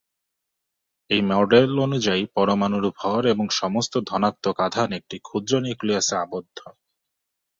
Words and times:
এই 1.09 1.21
মডেল 1.31 1.71
অনুযায়ী 1.79 2.23
পরমাণুর 2.35 2.85
ভর 2.97 3.21
এবং 3.25 3.45
সমস্ত 3.53 3.93
ধনাত্মক 4.09 4.57
আধান 4.67 4.89
একটি 4.99 5.15
ক্ষুদ্র 5.19 5.53
নিউক্লিয়াসে 5.59 6.15
আবদ্ধ। 6.17 6.57